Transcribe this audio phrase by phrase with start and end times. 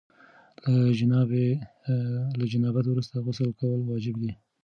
[2.37, 4.31] له جنابت وروسته غسل کول واجب دي.